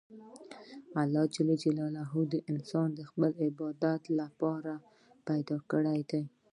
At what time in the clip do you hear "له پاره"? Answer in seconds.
4.17-4.75